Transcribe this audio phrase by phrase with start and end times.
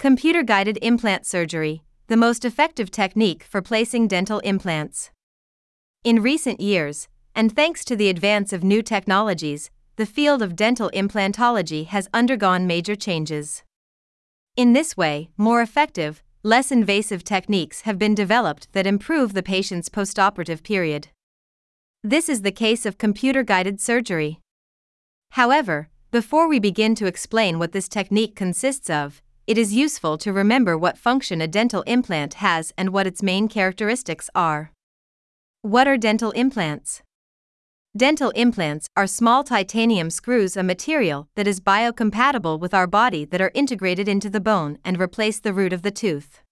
[0.00, 5.10] Computer guided implant surgery, the most effective technique for placing dental implants.
[6.04, 10.90] In recent years, and thanks to the advance of new technologies, the field of dental
[10.94, 13.62] implantology has undergone major changes.
[14.56, 19.90] In this way, more effective, less invasive techniques have been developed that improve the patient's
[19.90, 21.08] postoperative period.
[22.02, 24.40] This is the case of computer guided surgery.
[25.32, 29.20] However, before we begin to explain what this technique consists of,
[29.50, 33.48] it is useful to remember what function a dental implant has and what its main
[33.48, 34.70] characteristics are.
[35.62, 37.02] What are dental implants?
[37.96, 43.40] Dental implants are small titanium screws, a material that is biocompatible with our body that
[43.40, 46.42] are integrated into the bone and replace the root of the tooth.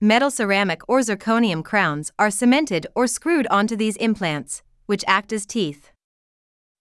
[0.00, 5.44] Metal ceramic or zirconium crowns are cemented or screwed onto these implants, which act as
[5.44, 5.90] teeth.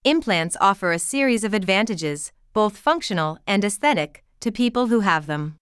[0.06, 5.56] Implants offer a series of advantages, both functional and aesthetic, to people who have them.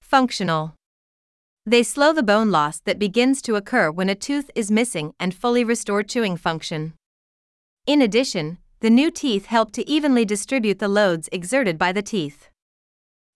[0.00, 0.74] Functional.
[1.66, 5.34] They slow the bone loss that begins to occur when a tooth is missing and
[5.34, 6.94] fully restore chewing function.
[7.86, 12.48] In addition, the new teeth help to evenly distribute the loads exerted by the teeth.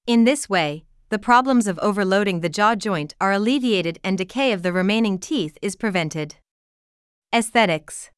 [0.06, 4.62] In this way, the problems of overloading the jaw joint are alleviated and decay of
[4.62, 6.36] the remaining teeth is prevented.
[7.34, 8.10] Aesthetics.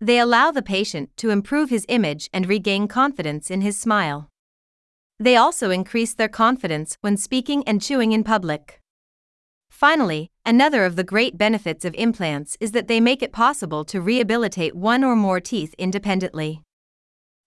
[0.00, 4.28] They allow the patient to improve his image and regain confidence in his smile.
[5.22, 8.80] They also increase their confidence when speaking and chewing in public.
[9.70, 14.00] Finally, another of the great benefits of implants is that they make it possible to
[14.00, 16.60] rehabilitate one or more teeth independently.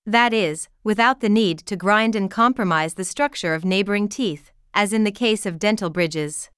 [0.05, 4.93] That is, without the need to grind and compromise the structure of neighboring teeth, as
[4.93, 6.49] in the case of dental bridges.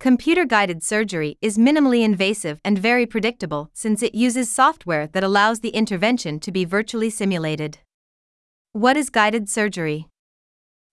[0.00, 5.60] Computer guided surgery is minimally invasive and very predictable since it uses software that allows
[5.60, 7.80] the intervention to be virtually simulated.
[8.72, 10.06] What is guided surgery?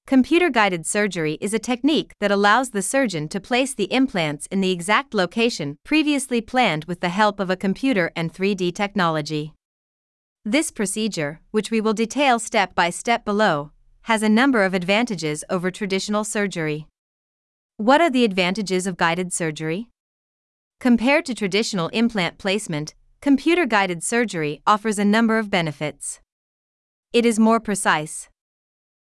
[0.10, 4.60] Computer guided surgery is a technique that allows the surgeon to place the implants in
[4.60, 9.54] the exact location previously planned with the help of a computer and 3D technology.
[10.44, 13.70] This procedure, which we will detail step by step below,
[14.10, 16.88] has a number of advantages over traditional surgery.
[17.78, 19.90] What are the advantages of guided surgery?
[20.80, 26.20] Compared to traditional implant placement, computer guided surgery offers a number of benefits.
[27.14, 28.28] It is more precise.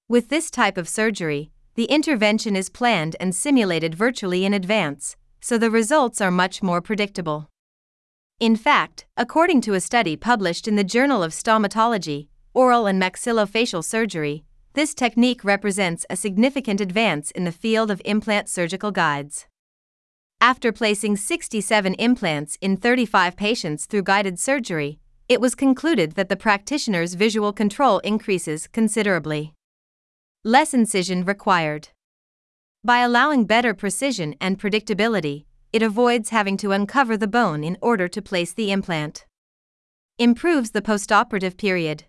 [0.09, 5.57] With this type of surgery, the intervention is planned and simulated virtually in advance, so
[5.57, 7.49] the results are much more predictable.
[8.39, 13.83] In fact, according to a study published in the Journal of Stomatology, Oral and Maxillofacial
[13.83, 19.45] Surgery, this technique represents a significant advance in the field of implant surgical guides.
[20.39, 26.37] After placing 67 implants in 35 patients through guided surgery, it was concluded that the
[26.37, 29.53] practitioner's visual control increases considerably.
[30.47, 31.89] Less incision required.
[32.81, 35.43] By allowing better precision and predictability,
[35.73, 39.25] it avoids having to uncover the bone in order to place the implant.
[40.17, 42.05] Improves the postoperative period.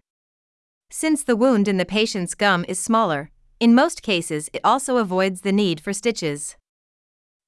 [0.88, 5.40] Since the wound in the patient's gum is smaller, in most cases it also avoids
[5.40, 6.56] the need for stitches.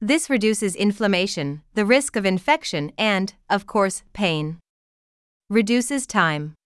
[0.01, 4.59] This reduces inflammation, the risk of infection, and, of course, pain.
[5.49, 6.57] Reduces time.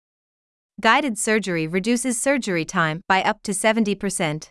[0.80, 4.50] Guided surgery reduces surgery time by up to 70%.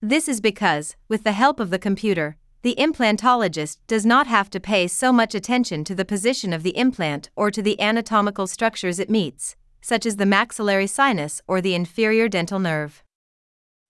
[0.00, 4.60] This is because, with the help of the computer, the implantologist does not have to
[4.60, 8.98] pay so much attention to the position of the implant or to the anatomical structures
[8.98, 13.02] it meets, such as the maxillary sinus or the inferior dental nerve.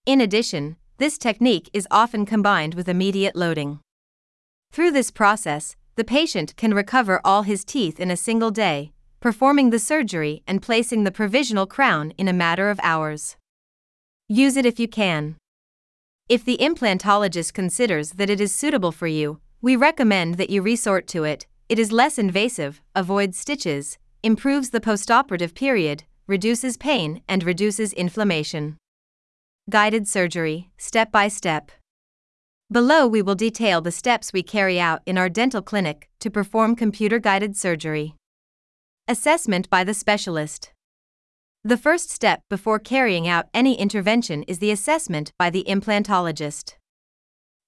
[0.07, 3.81] In addition, this technique is often combined with immediate loading.
[4.71, 8.93] Through this process, the patient can recover all his teeth in a single day,
[9.23, 13.37] performing the surgery and placing the provisional crown in a matter of hours.
[14.29, 15.37] Use it if you can.
[16.29, 21.07] If the implantologist considers that it is suitable for you, we recommend that you resort
[21.09, 21.47] to it.
[21.69, 28.77] It is less invasive, avoids stitches, improves the postoperative period, reduces pain, and reduces inflammation.
[29.71, 31.71] Guided surgery, step by step.
[32.73, 36.75] Below, we will detail the steps we carry out in our dental clinic to perform
[36.75, 38.17] computer guided surgery.
[39.13, 40.73] Assessment by the specialist.
[41.63, 46.77] The first step before carrying out any intervention is the assessment by the implantologist.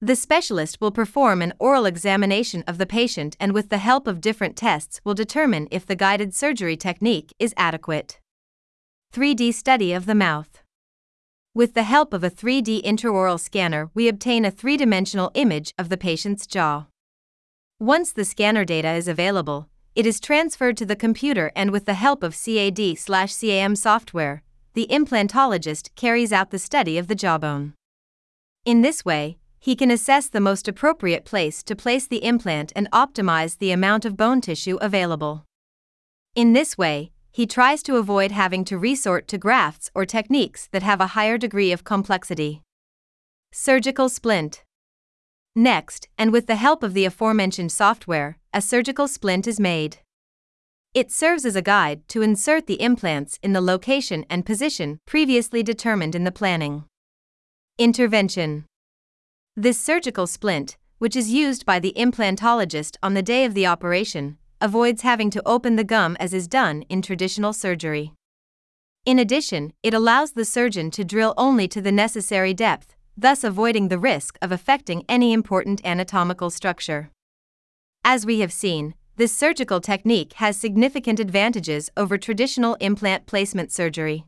[0.01, 4.23] The specialist will perform an oral examination of the patient and, with the help of
[4.23, 8.21] different tests, will determine if the guided surgery technique is adequate.
[9.13, 10.63] 3D study of the mouth.
[11.53, 15.91] With the help of a 3D intraoral scanner, we obtain a three dimensional image of
[15.91, 16.87] the patient's jaw.
[17.79, 21.95] Once the scanner data is available, it is transferred to the computer and with the
[21.95, 24.43] help of CAD/CAM software,
[24.73, 27.75] the implantologist carries out the study of the jawbone.
[28.65, 32.91] In this way, he can assess the most appropriate place to place the implant and
[32.91, 35.45] optimize the amount of bone tissue available.
[36.35, 40.83] In this way, he tries to avoid having to resort to grafts or techniques that
[40.83, 42.63] have a higher degree of complexity.
[43.53, 44.65] Surgical splint.
[45.57, 49.99] Next, and with the help of the aforementioned software, a surgical splint is made.
[50.95, 55.63] It serves as a guide to insert the implants in the location and position previously
[55.63, 56.85] determined in the planning.
[57.79, 58.65] Intervention
[59.57, 64.39] This surgical splint, which is used by the implantologist on the day of the operation,
[64.61, 68.13] avoids having to open the gum as is done in traditional surgery.
[69.05, 73.89] In addition, it allows the surgeon to drill only to the necessary depth, thus avoiding
[73.89, 77.11] the risk of affecting any important anatomical structure.
[78.05, 84.25] As we have seen, this surgical technique has significant advantages over traditional implant placement surgery.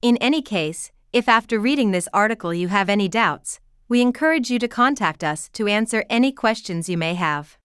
[0.00, 3.58] In any case, if after reading this article you have any doubts,
[3.88, 7.58] we encourage you to contact us to answer any questions you may have.